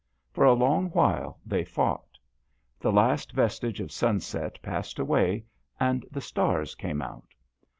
For 0.31 0.45
a 0.45 0.53
long 0.53 0.89
while 0.89 1.39
they 1.45 1.63
fought. 1.63 2.17
The 2.79 2.91
last 2.91 3.33
vestige 3.33 3.79
of 3.79 3.91
sunset 3.91 4.57
passed 4.63 4.97
away 4.97 5.43
and 5.79 6.07
the 6.09 6.21
stars 6.21 6.73
came 6.73 7.03
out. 7.03 7.35